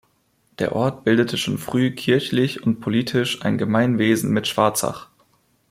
Der 0.57 0.75
Ort 0.75 1.03
bildete 1.03 1.37
schon 1.37 1.59
früh 1.59 1.93
kirchlich 1.93 2.63
und 2.63 2.79
politisch 2.79 3.45
ein 3.45 3.59
Gemeinwesen 3.59 4.31
mit 4.31 4.47
Schwarzach. 4.47 5.09